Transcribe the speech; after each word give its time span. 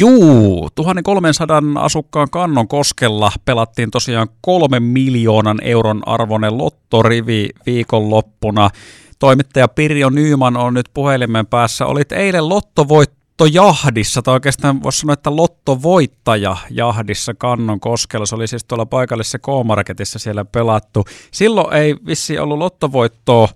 Juu, 0.00 0.68
1300 0.74 1.62
asukkaan 1.76 2.30
kannon 2.30 2.68
koskella 2.68 3.32
pelattiin 3.44 3.90
tosiaan 3.90 4.28
kolme 4.40 4.80
miljoonan 4.80 5.58
euron 5.62 6.02
arvoinen 6.06 6.58
lottorivi 6.58 7.48
viikonloppuna. 7.66 8.70
Toimittaja 9.18 9.68
Pirjo 9.68 10.10
Nyyman 10.10 10.56
on 10.56 10.74
nyt 10.74 10.86
puhelimen 10.94 11.46
päässä. 11.46 11.86
Olit 11.86 12.12
eilen 12.12 12.48
lottovoittojahdissa, 12.48 14.22
tai 14.22 14.34
oikeastaan 14.34 14.82
voisi 14.82 15.00
sanoa, 15.00 15.12
että 15.14 15.36
lottovoittaja 15.36 16.56
jahdissa 16.70 17.34
kannon 17.34 17.80
koskella. 17.80 18.26
Se 18.26 18.34
oli 18.34 18.48
siis 18.48 18.64
tuolla 18.64 18.86
paikallisessa 18.86 19.38
K-Marketissa 19.38 20.18
siellä 20.18 20.44
pelattu. 20.44 21.04
Silloin 21.30 21.74
ei 21.74 21.96
vissi 22.06 22.38
ollut 22.38 22.58
lottovoittoa 22.58 23.48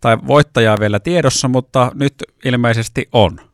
tai 0.00 0.18
voittajaa 0.26 0.76
vielä 0.80 1.00
tiedossa, 1.00 1.48
mutta 1.48 1.92
nyt 1.94 2.14
ilmeisesti 2.44 3.08
on. 3.12 3.51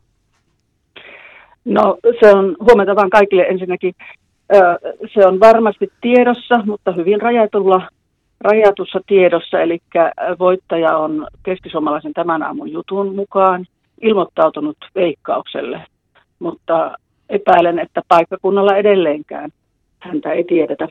No 1.69 1.97
se 2.19 2.35
on 2.35 2.55
huomenta 2.59 2.95
vaan 2.95 3.09
kaikille 3.09 3.43
ensinnäkin. 3.43 3.93
Se 5.13 5.25
on 5.27 5.39
varmasti 5.39 5.91
tiedossa, 6.01 6.55
mutta 6.65 6.91
hyvin 6.91 7.21
rajatulla, 7.21 7.87
rajatussa 8.41 8.99
tiedossa. 9.07 9.61
Eli 9.61 9.79
voittaja 10.39 10.97
on 10.97 11.27
keskisuomalaisen 11.43 12.13
tämän 12.13 12.43
aamun 12.43 12.71
jutun 12.71 13.15
mukaan 13.15 13.65
ilmoittautunut 14.01 14.77
veikkaukselle. 14.95 15.81
Mutta 16.39 16.97
epäilen, 17.29 17.79
että 17.79 18.01
paikkakunnalla 18.07 18.75
edelleenkään 18.75 19.49
häntä 19.99 20.31
ei 20.31 20.43
tiedetä. 20.43 20.87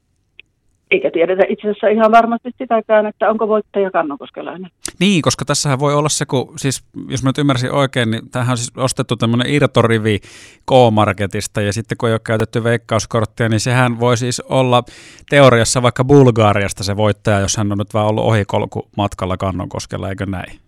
Eikä 0.91 1.11
tiedetä 1.11 1.43
itse 1.49 1.69
asiassa 1.69 1.89
ihan 1.89 2.13
varmasti 2.13 2.51
sitäkään, 2.59 3.07
että 3.07 3.31
onko 3.31 3.49
voittaja 3.49 3.91
kannokoskelainen. 3.91 4.71
Niin, 5.01 5.23
koska 5.23 5.45
tässähän 5.45 5.79
voi 5.79 5.95
olla 5.95 6.09
se, 6.09 6.27
kun 6.27 6.53
siis, 6.57 6.85
jos 7.09 7.23
mä 7.23 7.29
nyt 7.29 7.39
ymmärsin 7.39 7.73
oikein, 7.73 8.11
niin 8.11 8.31
tähän 8.31 8.51
on 8.51 8.57
siis 8.57 8.73
ostettu 8.77 9.17
tämmöinen 9.17 9.55
irtorivi 9.55 10.19
K-Marketista, 10.67 11.61
ja 11.61 11.73
sitten 11.73 11.99
kun 11.99 12.09
ei 12.09 12.13
ole 12.13 12.21
käytetty 12.27 12.65
veikkauskorttia, 12.65 13.49
niin 13.49 13.61
sehän 13.61 14.01
voi 14.01 14.17
siis 14.17 14.41
olla 14.41 14.83
teoriassa 15.31 15.83
vaikka 15.83 16.05
Bulgaariasta 16.05 16.85
se 16.85 16.97
voittaja, 16.97 17.41
jos 17.41 17.57
hän 17.57 17.73
on 17.73 17.79
nyt 17.79 17.95
vaan 17.95 18.07
ollut 18.07 18.25
ohikolku 18.25 18.89
matkalla 18.97 19.37
Kannonkoskella, 19.37 20.09
eikö 20.09 20.27
näin? 20.27 20.59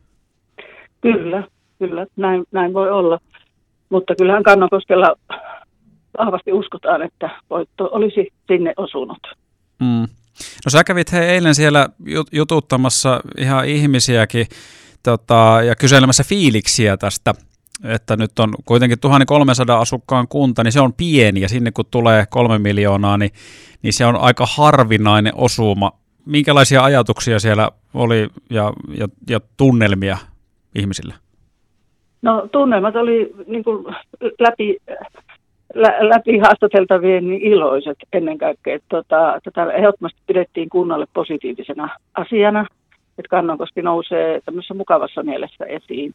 Kyllä, 1.00 1.44
kyllä, 1.78 2.06
näin, 2.16 2.44
näin 2.52 2.72
voi 2.72 2.90
olla. 2.90 3.18
Mutta 3.88 4.14
kyllähän 4.18 4.42
Kannonkoskella 4.42 5.16
vahvasti 6.18 6.52
uskotaan, 6.52 7.02
että 7.02 7.30
voitto 7.50 7.88
olisi 7.92 8.28
sinne 8.46 8.72
osunut. 8.76 9.39
Mm. 9.80 10.08
No 10.64 10.70
sä 10.70 10.84
kävit 10.84 11.12
he 11.12 11.30
eilen 11.30 11.54
siellä 11.54 11.88
jututtamassa 12.32 13.20
ihan 13.38 13.68
ihmisiäkin 13.68 14.46
tota, 15.02 15.60
ja 15.66 15.76
kyselemässä 15.76 16.24
fiiliksiä 16.24 16.96
tästä, 16.96 17.34
että 17.84 18.16
nyt 18.16 18.38
on 18.38 18.54
kuitenkin 18.64 18.98
1300 18.98 19.80
asukkaan 19.80 20.28
kunta, 20.28 20.64
niin 20.64 20.72
se 20.72 20.80
on 20.80 20.92
pieni 20.92 21.40
ja 21.40 21.48
sinne 21.48 21.70
kun 21.72 21.84
tulee 21.90 22.24
kolme 22.30 22.58
miljoonaa, 22.58 23.18
niin, 23.18 23.30
niin 23.82 23.92
se 23.92 24.06
on 24.06 24.16
aika 24.16 24.46
harvinainen 24.56 25.32
osuma. 25.34 25.92
Minkälaisia 26.26 26.84
ajatuksia 26.84 27.38
siellä 27.38 27.70
oli 27.94 28.28
ja, 28.50 28.72
ja, 28.88 29.08
ja 29.28 29.40
tunnelmia 29.56 30.18
ihmisillä? 30.74 31.14
No 32.22 32.48
tunnelmat 32.52 32.96
oli 32.96 33.32
niin 33.46 33.64
kuin 33.64 33.94
läpi 34.38 34.76
läpi 36.00 36.38
haastateltavien 36.38 37.28
niin 37.28 37.42
iloiset 37.42 37.98
ennen 38.12 38.38
kaikkea. 38.38 38.78
Tota, 38.88 39.40
tätä 39.44 39.72
ehdottomasti 39.72 40.20
pidettiin 40.26 40.68
kunnalle 40.68 41.06
positiivisena 41.14 41.88
asiana, 42.14 42.66
että 43.18 43.28
Kannonkoski 43.30 43.82
nousee 43.82 44.40
tämmöisessä 44.44 44.74
mukavassa 44.74 45.22
mielessä 45.22 45.64
esiin. 45.64 46.14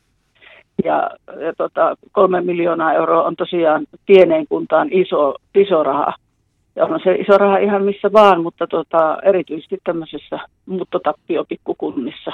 Ja, 0.83 1.09
ja 1.39 1.53
tota, 1.57 1.95
kolme 2.11 2.41
miljoonaa 2.41 2.93
euroa 2.93 3.23
on 3.23 3.35
tosiaan 3.35 3.85
pieneen 4.05 4.45
kuntaan 4.49 4.87
iso, 4.91 5.35
iso 5.55 5.83
raha. 5.83 6.13
Ja 6.75 6.85
on 6.85 6.99
se 7.03 7.15
iso 7.15 7.37
raha 7.37 7.57
ihan 7.57 7.83
missä 7.83 8.13
vaan, 8.13 8.43
mutta 8.43 8.67
tota, 8.67 9.17
erityisesti 9.23 9.77
tämmöisessä 9.83 10.39
muuttotappio-pikkukunnissa. 10.65 12.31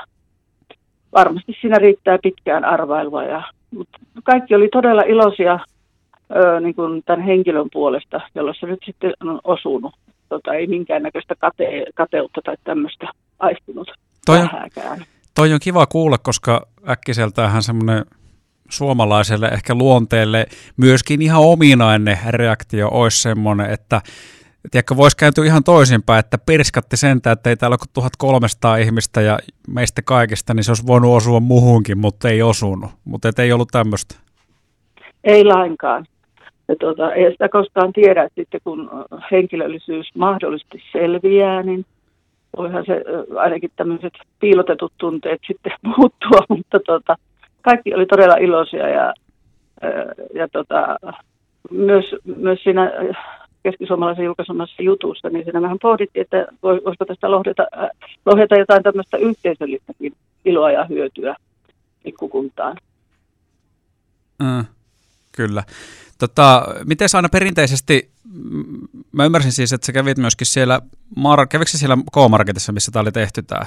Varmasti 1.13 1.57
siinä 1.62 1.78
riittää 1.78 2.18
pitkään 2.24 2.66
arvailua. 2.66 3.24
Ja, 3.24 3.44
mutta 3.72 4.00
kaikki 4.24 4.56
oli 4.56 4.69
todella 4.72 5.01
iloisia 5.01 5.59
ö, 6.36 6.59
niin 6.59 6.75
kuin 6.75 7.03
tämän 7.06 7.25
henkilön 7.25 7.68
puolesta, 7.74 8.22
jolla 8.36 8.53
se 8.59 8.66
nyt 8.66 8.80
sitten 8.86 9.14
on 9.22 9.40
osunut. 9.44 9.96
Tota, 10.30 10.53
ei 10.53 10.68
minkäännäköistä 10.68 11.36
kate, 11.36 11.86
kateutta 11.96 12.42
tai 12.44 12.56
tämmöistä 12.64 13.08
aistunut 13.40 13.92
toi 14.25 14.40
on, 14.40 14.50
toi 15.36 15.53
on 15.53 15.59
kiva 15.59 15.86
kuulla, 15.86 16.18
koska 16.18 16.68
äkkiseltäänhän 16.90 17.64
semmoinen 17.64 18.06
suomalaiselle 18.69 19.47
ehkä 19.47 19.75
luonteelle 19.75 20.46
myöskin 20.78 21.22
ihan 21.22 21.42
ominainen 21.42 22.18
reaktio 22.30 22.88
olisi 22.92 23.22
semmoinen, 23.22 23.69
että 23.69 24.02
Tiedätkö, 24.72 24.96
voisi 24.98 25.18
kääntyä 25.18 25.46
ihan 25.46 25.63
toisinpäin, 25.63 26.19
että 26.19 26.38
pirskatti 26.38 26.98
sentään, 26.98 27.34
että 27.34 27.50
ei 27.50 27.56
täällä 27.56 27.74
ole 27.74 27.88
1300 27.94 28.78
ihmistä 28.78 29.22
ja 29.22 29.40
meistä 29.68 30.02
kaikista, 30.02 30.53
niin 30.53 30.63
se 30.63 30.72
olisi 30.72 30.88
voinut 30.88 31.16
osua 31.16 31.40
muuhunkin, 31.40 31.98
mutta 31.98 32.30
ei 32.30 32.42
osunut. 32.42 32.92
Mutta 33.06 33.30
ei 33.38 33.52
ollut 33.52 33.69
tämmöistä. 33.72 34.16
Ei 35.24 35.44
lainkaan. 35.44 36.06
Ja 36.71 36.75
tuota, 36.79 37.13
ei 37.13 37.31
sitä 37.31 37.49
koskaan 37.49 37.93
tiedä, 37.93 38.23
että 38.23 38.41
sitten 38.41 38.59
kun 38.63 38.89
henkilöllisyys 39.31 40.15
mahdollisesti 40.15 40.83
selviää, 40.91 41.63
niin 41.63 41.85
voihan 42.57 42.85
se 42.85 43.03
ainakin 43.35 43.71
tämmöiset 43.75 44.13
piilotetut 44.39 44.93
tunteet 44.97 45.41
sitten 45.47 45.71
muuttua, 45.97 46.39
mutta 46.49 46.79
tuota, 46.79 47.15
kaikki 47.61 47.93
oli 47.93 48.05
todella 48.05 48.35
iloisia 48.35 48.89
ja, 48.89 49.13
ja 50.33 50.47
tuota, 50.47 50.97
myös, 51.71 52.05
myös 52.35 52.63
siinä 52.63 52.91
keskisuomalaisen 53.63 54.25
julkaisemassa 54.25 54.83
jutussa, 54.83 55.29
niin 55.29 55.43
siinä 55.43 55.61
vähän 55.61 55.79
pohdittiin, 55.81 56.21
että 56.21 56.47
voisiko 56.63 57.05
tästä 57.05 57.31
lohjeta, 57.31 57.67
lohjeta 58.25 58.55
jotain 58.55 58.83
tämmöistä 58.83 59.17
yhteisöllistäkin 59.17 60.13
iloa 60.45 60.71
ja 60.71 60.85
hyötyä 60.85 61.35
pikkukuntaan. 62.03 62.77
Mm, 64.43 64.65
kyllä. 65.31 65.63
Tota, 66.21 66.65
miten 66.85 67.07
aina 67.13 67.29
perinteisesti, 67.29 68.11
mä 69.11 69.25
ymmärsin 69.25 69.51
siis, 69.51 69.73
että 69.73 69.85
sä 69.85 69.91
kävit 69.91 70.17
myöskin 70.17 70.47
siellä, 70.47 70.81
mar, 71.15 71.47
kävikö 71.47 71.71
siellä 71.71 71.97
K-Marketissa, 71.97 72.71
missä 72.71 72.91
tämä 72.91 73.01
oli 73.01 73.11
tehty 73.11 73.41
tämä? 73.43 73.65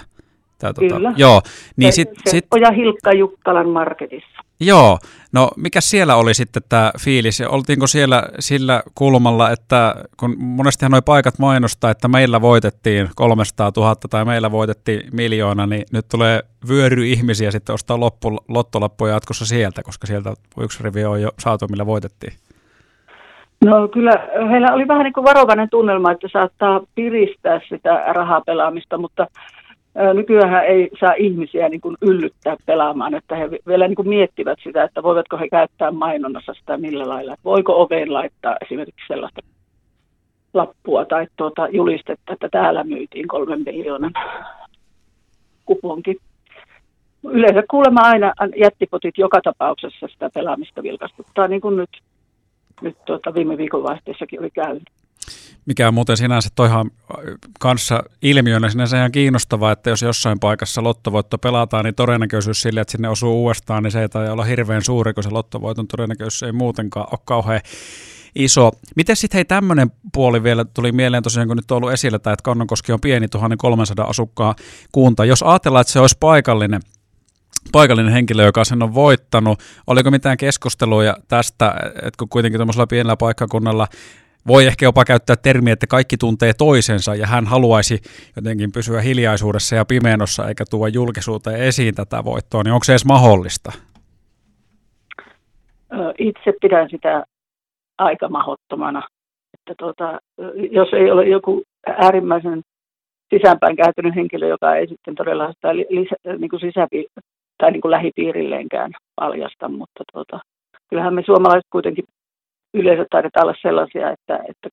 Tää, 0.58 0.72
tota, 0.72 0.94
Kyllä. 0.94 1.12
Joo. 1.16 1.42
Niin 1.76 1.92
se, 1.92 1.96
sit, 1.96 2.08
se 2.24 2.30
sit, 2.30 2.46
Oja 2.50 2.70
Hilkka 2.70 3.12
Jukkalan 3.12 3.68
marketissa. 3.68 4.44
Joo. 4.60 4.98
No 5.32 5.50
mikä 5.56 5.80
siellä 5.80 6.16
oli 6.16 6.34
sitten 6.34 6.62
tämä 6.68 6.92
fiilis? 7.00 7.40
Oltiinko 7.40 7.86
siellä 7.86 8.22
sillä 8.38 8.82
kulmalla, 8.94 9.50
että 9.50 9.94
kun 10.16 10.36
monestihan 10.38 10.92
nuo 10.92 11.02
paikat 11.02 11.38
mainostaa, 11.38 11.90
että 11.90 12.08
meillä 12.08 12.40
voitettiin 12.40 13.10
300 13.14 13.72
000 13.76 13.96
tai 14.10 14.24
meillä 14.24 14.50
voitettiin 14.50 15.02
miljoona, 15.12 15.66
niin 15.66 15.84
nyt 15.92 16.08
tulee 16.08 16.42
vyöry 16.68 17.06
ihmisiä 17.06 17.50
sitten 17.50 17.74
ostaa 17.74 18.00
loppu, 18.00 18.38
lottolappuja 18.48 19.12
jatkossa 19.12 19.46
sieltä, 19.46 19.82
koska 19.82 20.06
sieltä 20.06 20.34
yksi 20.60 20.82
rivi 20.82 21.04
on 21.04 21.22
jo 21.22 21.30
saatu, 21.38 21.68
millä 21.68 21.86
voitettiin. 21.86 22.32
No 23.64 23.88
kyllä 23.88 24.28
heillä 24.50 24.72
oli 24.72 24.88
vähän 24.88 25.04
niin 25.04 25.12
kuin 25.12 25.24
varovainen 25.24 25.70
tunnelma, 25.70 26.12
että 26.12 26.28
saattaa 26.32 26.80
piristää 26.94 27.60
sitä 27.68 28.04
rahapelaamista, 28.12 28.98
mutta 28.98 29.26
Nykyään 30.14 30.64
ei 30.64 30.90
saa 31.00 31.12
ihmisiä 31.12 31.68
niin 31.68 31.80
kuin 31.80 31.96
yllyttää 32.00 32.56
pelaamaan, 32.66 33.14
että 33.14 33.36
he 33.36 33.50
vielä 33.66 33.88
niin 33.88 33.96
kuin 33.96 34.08
miettivät 34.08 34.58
sitä, 34.62 34.84
että 34.84 35.02
voivatko 35.02 35.36
he 35.36 35.48
käyttää 35.48 35.90
mainonnassa 35.90 36.54
sitä 36.54 36.76
millä 36.76 37.08
lailla. 37.08 37.32
Että 37.32 37.44
voiko 37.44 37.82
oveen 37.82 38.12
laittaa 38.12 38.56
esimerkiksi 38.64 39.06
sellaista 39.08 39.40
lappua 40.54 41.04
tai 41.04 41.26
tuota 41.36 41.68
julistetta, 41.68 42.32
että 42.32 42.48
täällä 42.48 42.84
myytiin 42.84 43.28
kolmen 43.28 43.62
miljoonan 43.66 44.12
kuponki. 45.66 46.16
Yleensä 47.24 47.62
kuulemma 47.70 48.00
aina 48.00 48.32
jättipotit 48.56 49.18
joka 49.18 49.40
tapauksessa 49.44 50.06
sitä 50.12 50.30
pelaamista 50.34 50.82
vilkastuttaa, 50.82 51.48
niin 51.48 51.60
kuin 51.60 51.76
nyt, 51.76 51.90
nyt 52.84 53.04
tuota 53.04 53.34
viime 53.34 53.56
viikonvaihteessakin 53.56 54.40
oli 54.40 54.50
käynyt. 54.50 54.82
Mikä 55.66 55.88
on 55.88 55.94
muuten 55.94 56.16
sinänsä 56.16 56.48
toihan 56.54 56.90
kanssa 57.60 58.02
ilmiönä 58.22 58.70
sinänsä 58.70 58.96
ihan 58.96 59.12
kiinnostavaa, 59.12 59.72
että 59.72 59.90
jos 59.90 60.02
jossain 60.02 60.40
paikassa 60.40 60.82
lottovoitto 60.82 61.38
pelataan, 61.38 61.84
niin 61.84 61.94
todennäköisyys 61.94 62.60
sille, 62.60 62.80
että 62.80 62.92
sinne 62.92 63.08
osuu 63.08 63.42
uudestaan, 63.42 63.82
niin 63.82 63.90
se 63.90 64.00
ei 64.00 64.08
tai 64.08 64.30
olla 64.30 64.44
hirveän 64.44 64.82
suuri, 64.82 65.14
kun 65.14 65.22
se 65.22 65.30
lottovoiton 65.30 65.86
todennäköisyys 65.88 66.42
ei 66.42 66.52
muutenkaan 66.52 67.06
ole 67.10 67.20
kauhean 67.24 67.60
iso. 68.34 68.70
Miten 68.96 69.16
sitten 69.16 69.38
hei 69.38 69.44
tämmöinen 69.44 69.90
puoli 70.12 70.42
vielä 70.42 70.64
tuli 70.64 70.92
mieleen 70.92 71.22
tosiaan, 71.22 71.48
kun 71.48 71.56
nyt 71.56 71.70
on 71.70 71.76
ollut 71.76 71.92
esillä 71.92 72.16
että 72.16 72.34
Kannonkoski 72.42 72.92
on 72.92 73.00
pieni 73.00 73.28
1300 73.28 74.06
asukkaa 74.06 74.54
kunta. 74.92 75.24
Jos 75.24 75.42
ajatellaan, 75.42 75.80
että 75.80 75.92
se 75.92 76.00
olisi 76.00 76.16
paikallinen, 76.20 76.80
paikallinen 77.72 78.12
henkilö, 78.12 78.44
joka 78.44 78.64
sen 78.64 78.82
on 78.82 78.94
voittanut. 78.94 79.58
Oliko 79.86 80.10
mitään 80.10 80.36
keskusteluja 80.36 81.16
tästä, 81.28 81.74
että 81.86 82.18
kun 82.18 82.28
kuitenkin 82.28 82.58
tuollaisella 82.58 82.86
pienellä 82.86 83.16
paikkakunnalla 83.16 83.86
voi 84.46 84.66
ehkä 84.66 84.86
jopa 84.86 85.04
käyttää 85.04 85.36
termiä, 85.36 85.72
että 85.72 85.86
kaikki 85.86 86.16
tuntee 86.16 86.52
toisensa 86.58 87.14
ja 87.14 87.26
hän 87.26 87.46
haluaisi 87.46 87.98
jotenkin 88.36 88.72
pysyä 88.72 89.00
hiljaisuudessa 89.00 89.76
ja 89.76 89.84
pimeenossa 89.84 90.48
eikä 90.48 90.64
tuoda 90.70 90.88
julkisuuteen 90.88 91.60
esiin 91.60 91.94
tätä 91.94 92.24
voittoa, 92.24 92.62
niin 92.62 92.72
onko 92.72 92.84
se 92.84 92.92
edes 92.92 93.04
mahdollista? 93.04 93.72
Itse 96.18 96.52
pidän 96.60 96.90
sitä 96.90 97.24
aika 97.98 98.28
mahottomana. 98.28 99.08
Että 99.54 99.74
tuota, 99.78 100.20
jos 100.70 100.88
ei 100.92 101.10
ole 101.10 101.28
joku 101.28 101.62
äärimmäisen 101.86 102.62
sisäänpäin 103.34 103.76
kääntynyt 103.76 104.14
henkilö, 104.14 104.48
joka 104.48 104.76
ei 104.76 104.88
sitten 104.88 105.14
todella 105.14 105.52
sitä 105.52 105.76
lisä, 105.76 106.16
niin 106.38 106.50
kuin 106.50 106.60
sisäpi- 106.60 107.08
tai 107.58 107.72
niin 107.72 107.80
kuin 107.80 107.90
lähipiirilleenkään 107.90 108.92
paljasta, 109.16 109.68
mutta 109.68 110.04
tuota, 110.12 110.40
kyllähän 110.90 111.14
me 111.14 111.22
suomalaiset 111.26 111.66
kuitenkin 111.70 112.04
yleensä 112.74 113.06
taidetaan 113.10 113.46
olla 113.46 113.56
sellaisia, 113.62 114.10
että, 114.10 114.44
että 114.48 114.68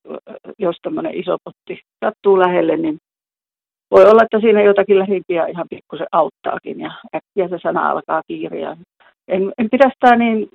jos 0.58 0.76
tämmöinen 0.82 1.14
iso 1.14 1.36
potti 1.44 1.80
sattuu 2.04 2.38
lähelle, 2.38 2.76
niin 2.76 2.98
voi 3.90 4.04
olla, 4.04 4.22
että 4.22 4.40
siinä 4.40 4.62
jotakin 4.62 4.98
lähimpiä 4.98 5.46
ihan 5.46 5.66
pikkusen 5.70 6.06
auttaakin 6.12 6.80
ja 6.80 6.92
äkkiä 7.14 7.48
se 7.48 7.58
sana 7.62 7.90
alkaa 7.90 8.22
kiiriä. 8.26 8.76
En, 9.28 9.52
en 9.58 9.68
pidä 9.70 9.90
sitä 9.94 10.16
niin 10.16 10.48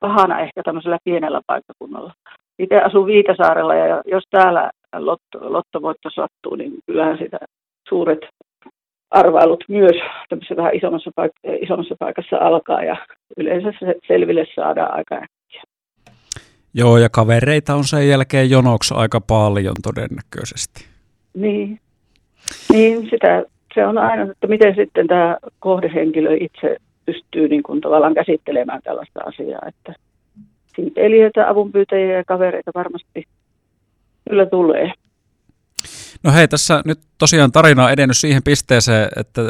pahana 0.00 0.40
ehkä 0.40 0.62
tämmöisellä 0.62 0.98
pienellä 1.04 1.40
paikkakunnalla. 1.46 2.12
Itse 2.58 2.80
asun 2.80 3.06
Viitasaarella 3.06 3.74
ja 3.74 4.02
jos 4.06 4.24
täällä 4.30 4.70
lotto, 4.96 5.52
lottovoitto 5.52 6.10
sattuu, 6.10 6.54
niin 6.56 6.72
kyllähän 6.86 7.18
sitä 7.18 7.38
suuret 7.88 8.18
arvailut 9.10 9.64
myös 9.68 9.96
tämmöisessä 10.28 10.56
vähän 10.56 10.74
isommassa, 10.74 11.10
paik- 11.20 11.62
isommassa 11.62 11.96
paikassa 11.98 12.36
alkaa 12.36 12.82
ja 12.82 12.96
yleensä 13.36 13.72
se 13.80 13.94
selville 14.06 14.46
saadaan 14.54 14.94
aika 14.94 15.14
äkkiä. 15.14 15.62
Joo, 16.74 16.98
ja 16.98 17.08
kavereita 17.08 17.74
on 17.74 17.84
sen 17.84 18.08
jälkeen 18.08 18.50
jonoksi 18.50 18.94
aika 18.96 19.20
paljon 19.20 19.74
todennäköisesti. 19.82 20.86
Niin, 21.34 21.80
niin 22.72 23.10
sitä, 23.10 23.44
se 23.74 23.86
on 23.86 23.98
aina, 23.98 24.22
että 24.22 24.46
miten 24.46 24.74
sitten 24.74 25.06
tämä 25.06 25.36
kohdehenkilö 25.58 26.36
itse 26.40 26.76
pystyy 27.06 27.48
niin 27.48 27.62
kuin 27.62 27.80
tavallaan 27.80 28.14
käsittelemään 28.14 28.80
tällaista 28.84 29.20
asiaa, 29.26 29.60
että 29.66 29.94
simpeliöitä, 30.76 31.48
avunpyytäjiä 31.48 32.16
ja 32.16 32.24
kavereita 32.24 32.70
varmasti 32.74 33.24
kyllä 34.28 34.46
tulee. 34.46 34.92
No 36.22 36.32
hei, 36.32 36.48
tässä 36.48 36.82
nyt 36.84 37.00
tosiaan 37.18 37.52
tarina 37.52 37.84
on 37.84 37.92
edennyt 37.92 38.16
siihen 38.16 38.42
pisteeseen, 38.42 39.08
että 39.16 39.42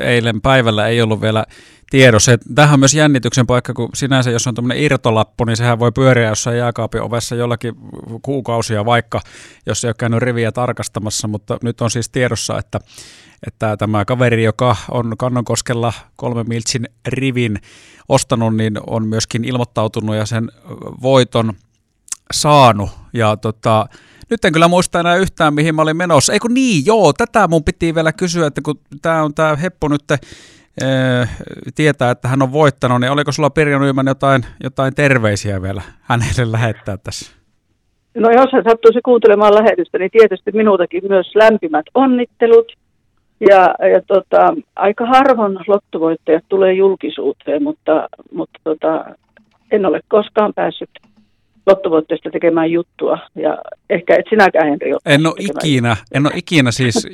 eilen 0.00 0.40
päivällä 0.40 0.88
ei 0.88 1.02
ollut 1.02 1.20
vielä 1.20 1.44
tiedossa. 1.90 2.32
Tähän 2.54 2.74
on 2.74 2.80
myös 2.80 2.94
jännityksen 2.94 3.46
paikka, 3.46 3.74
kun 3.74 3.88
sinänsä 3.94 4.30
jos 4.30 4.46
on 4.46 4.54
tämmöinen 4.54 4.84
irtolappu, 4.84 5.44
niin 5.44 5.56
sehän 5.56 5.78
voi 5.78 5.92
pyöriä 5.92 6.28
jossain 6.28 6.58
jääkaapin 6.58 7.02
ovessa 7.02 7.34
jollakin 7.34 7.74
kuukausia 8.22 8.84
vaikka, 8.84 9.20
jos 9.66 9.84
ei 9.84 9.88
ole 9.88 9.94
käynyt 9.98 10.22
riviä 10.22 10.52
tarkastamassa, 10.52 11.28
mutta 11.28 11.58
nyt 11.62 11.80
on 11.80 11.90
siis 11.90 12.08
tiedossa, 12.08 12.58
että, 12.58 12.80
että 13.46 13.76
tämä 13.76 14.04
kaveri, 14.04 14.44
joka 14.44 14.76
on 14.90 15.14
Kannonkoskella 15.18 15.92
kolme 16.16 16.44
miltsin 16.44 16.88
rivin 17.06 17.58
ostanut, 18.08 18.56
niin 18.56 18.78
on 18.86 19.06
myöskin 19.06 19.44
ilmoittautunut 19.44 20.16
ja 20.16 20.26
sen 20.26 20.50
voiton 21.02 21.52
saanut. 22.32 22.90
Ja 23.12 23.36
tota, 23.36 23.86
nyt 24.30 24.44
en 24.44 24.52
kyllä 24.52 24.68
muista 24.68 25.00
enää 25.00 25.16
yhtään, 25.16 25.54
mihin 25.54 25.74
mä 25.74 25.82
olin 25.82 25.96
menossa. 25.96 26.32
Eikö 26.32 26.48
niin, 26.48 26.86
joo, 26.86 27.12
tätä 27.12 27.48
mun 27.48 27.64
piti 27.64 27.94
vielä 27.94 28.12
kysyä, 28.12 28.46
että 28.46 28.60
kun 28.64 28.78
tämä 29.02 29.22
on 29.22 29.34
tämä 29.34 29.56
Heppo 29.56 29.88
nyt 29.88 30.10
äh, 30.10 30.20
tietää, 31.74 32.10
että 32.10 32.28
hän 32.28 32.42
on 32.42 32.52
voittanut, 32.52 33.00
niin 33.00 33.10
oliko 33.10 33.32
sulla 33.32 33.50
Pirjo 33.50 33.78
Nyyman 33.78 34.06
jotain, 34.06 34.42
jotain 34.62 34.94
terveisiä 34.94 35.62
vielä 35.62 35.82
hänelle 36.02 36.52
lähettää 36.52 36.96
tässä? 36.96 37.36
No 38.14 38.30
jos 38.30 38.52
hän 38.52 38.64
sattuisi 38.68 39.00
kuuntelemaan 39.04 39.54
lähetystä, 39.54 39.98
niin 39.98 40.10
tietysti 40.10 40.52
minultakin 40.52 41.02
myös 41.08 41.34
lämpimät 41.34 41.86
onnittelut. 41.94 42.72
Ja, 43.40 43.74
ja 43.92 44.02
tota, 44.06 44.54
aika 44.76 45.06
harvoin 45.06 45.58
lottovoittajat 45.66 46.44
tulee 46.48 46.72
julkisuuteen, 46.72 47.62
mutta, 47.62 48.08
mutta 48.34 48.58
tota, 48.64 49.04
en 49.70 49.86
ole 49.86 50.00
koskaan 50.08 50.54
päässyt 50.54 50.90
lottovoitteesta 51.66 52.30
tekemään 52.30 52.70
juttua. 52.70 53.18
Ja 53.34 53.58
ehkä 53.90 54.16
et 54.16 54.26
sinäkään, 54.30 54.68
Henri, 54.68 54.92
ole 54.92 55.00
En 55.06 55.26
ole 55.26 55.34
ikinä, 55.38 55.88
juttua. 55.88 56.04
en 56.14 56.26
ole 56.26 56.32
ikinä 56.36 56.70
siis 56.70 57.08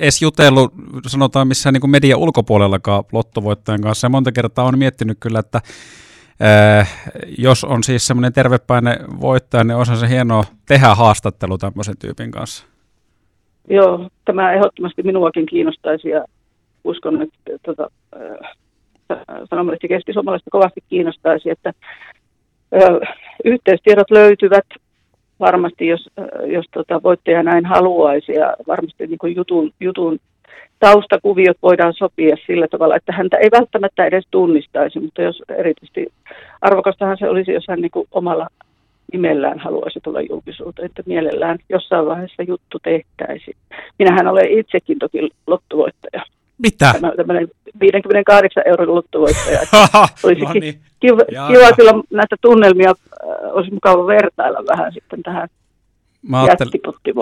edes 0.00 0.22
jutellut, 0.22 0.72
sanotaan 1.06 1.48
missään 1.48 1.72
niin 1.72 1.90
media 1.90 2.16
ulkopuolellakaan 2.16 3.04
lottovoittajan 3.12 3.80
kanssa. 3.80 4.04
Ja 4.04 4.10
monta 4.10 4.32
kertaa 4.32 4.64
on 4.64 4.78
miettinyt 4.78 5.16
kyllä, 5.20 5.38
että 5.38 5.60
äh, 6.42 7.00
jos 7.38 7.64
on 7.64 7.84
siis 7.84 8.06
semmoinen 8.06 8.32
tervepäinen 8.32 8.96
voittaja, 9.20 9.64
niin 9.64 9.76
olisi 9.76 9.96
se 9.96 10.08
hienoa 10.08 10.44
tehdä 10.68 10.94
haastattelu 10.94 11.58
tämmöisen 11.58 11.98
tyypin 11.98 12.30
kanssa. 12.30 12.66
Joo, 13.70 14.08
tämä 14.24 14.52
ehdottomasti 14.52 15.02
minuakin 15.02 15.46
kiinnostaisi 15.46 16.08
ja 16.08 16.24
uskon, 16.84 17.22
että 17.22 17.58
tuota, 17.64 17.90
äh, 18.16 18.48
sanomalehti 19.50 19.88
keski-suomalaista 19.88 20.50
kovasti 20.50 20.80
kiinnostaisi, 20.88 21.50
että 21.50 21.72
Yhteystiedot 23.44 24.10
löytyvät 24.10 24.66
varmasti, 25.40 25.86
jos, 25.86 26.10
jos 26.46 26.66
tota 26.72 27.02
voittaja 27.02 27.42
näin 27.42 27.66
haluaisi 27.66 28.32
ja 28.32 28.54
varmasti 28.66 29.06
niin 29.06 29.18
kuin 29.18 29.36
jutun, 29.36 29.72
jutun 29.80 30.18
taustakuviot 30.78 31.56
voidaan 31.62 31.94
sopia 31.94 32.36
sillä 32.46 32.68
tavalla, 32.68 32.96
että 32.96 33.12
häntä 33.12 33.36
ei 33.36 33.48
välttämättä 33.52 34.04
edes 34.04 34.24
tunnistaisi, 34.30 35.00
mutta 35.00 35.22
jos 35.22 35.42
erityisesti 35.48 36.06
arvokastahan 36.60 37.18
se 37.18 37.28
olisi, 37.28 37.52
jos 37.52 37.64
hän 37.68 37.80
niin 37.80 37.90
kuin 37.90 38.08
omalla 38.12 38.46
nimellään 39.12 39.58
haluaisi 39.58 40.00
tulla 40.02 40.20
julkisuuteen, 40.20 40.86
että 40.86 41.02
mielellään 41.06 41.58
jossain 41.68 42.06
vaiheessa 42.06 42.42
juttu 42.42 42.78
tehtäisiin. 42.82 43.56
Minähän 43.98 44.26
olen 44.26 44.58
itsekin 44.58 44.98
toki 44.98 45.28
lottuvoittaja. 45.46 46.22
Mitä? 46.58 46.92
Tämä, 46.92 47.12
tämmöinen 47.16 47.48
58 47.80 48.62
euron 48.66 48.94
lottovoittaja. 48.94 49.60
Olisi 50.24 50.40
no 50.40 50.52
niin. 50.52 50.80
kiva, 51.00 51.20
kiva 51.24 51.72
kyllä 51.76 52.02
näitä 52.10 52.36
tunnelmia, 52.40 52.90
äh, 52.90 52.96
olisi 53.52 53.70
mukava 53.70 54.06
vertailla 54.06 54.64
vähän 54.68 54.92
sitten 54.92 55.22
tähän 55.22 55.48
Mä 56.22 56.42
ajattelin, 56.42 56.72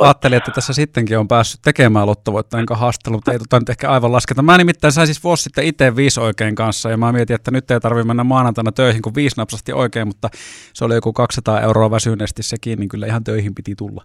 ajattelin, 0.02 0.36
että 0.36 0.50
tässä 0.50 0.72
sittenkin 0.72 1.18
on 1.18 1.28
päässyt 1.28 1.60
tekemään 1.62 2.06
lottovoittajan 2.06 2.66
haastelun, 2.70 3.16
mutta 3.16 3.32
ei 3.32 3.38
tota 3.38 3.58
nyt 3.58 3.68
ehkä 3.68 3.90
aivan 3.90 4.12
lasketa. 4.12 4.42
Mä 4.42 4.58
nimittäin 4.58 4.92
sain 4.92 5.06
siis 5.06 5.24
vuosi 5.24 5.42
sitten 5.42 5.64
itse 5.64 5.96
viisi 5.96 6.20
oikein 6.20 6.54
kanssa, 6.54 6.90
ja 6.90 6.96
mä 6.96 7.12
mietin, 7.12 7.34
että 7.34 7.50
nyt 7.50 7.70
ei 7.70 7.80
tarvitse 7.80 8.06
mennä 8.06 8.24
maanantaina 8.24 8.72
töihin, 8.72 9.02
kun 9.02 9.14
viisi 9.14 9.36
napsasti 9.36 9.72
oikein, 9.72 10.06
mutta 10.06 10.28
se 10.72 10.84
oli 10.84 10.94
joku 10.94 11.12
200 11.12 11.60
euroa 11.60 11.90
väsyneesti 11.90 12.42
sekin, 12.42 12.78
niin 12.78 12.88
kyllä 12.88 13.06
ihan 13.06 13.24
töihin 13.24 13.54
piti 13.54 13.74
tulla. 13.74 14.04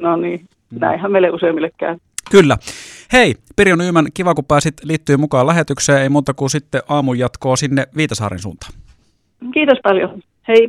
No 0.00 0.16
niin, 0.16 0.40
mm. 0.70 0.78
näinhän 0.80 1.12
meille 1.12 1.30
useimmille 1.30 1.70
käy. 1.78 1.96
Kyllä. 2.30 2.58
Hei, 3.12 3.34
Pirjo 3.56 3.76
Nyymän, 3.76 4.06
kiva 4.14 4.34
kun 4.34 4.44
pääsit 4.44 4.74
liittyä 4.84 5.16
mukaan 5.16 5.46
lähetykseen. 5.46 6.02
Ei 6.02 6.08
muuta 6.08 6.34
kuin 6.34 6.50
sitten 6.50 6.82
aamun 6.88 7.18
jatkoa 7.18 7.56
sinne 7.56 7.86
Viitasaaren 7.96 8.38
suuntaan. 8.38 8.72
Kiitos 9.54 9.78
paljon. 9.82 10.22
Hei. 10.48 10.68